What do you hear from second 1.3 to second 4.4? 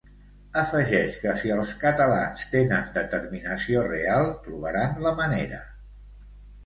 si els catalans tenen determinació real,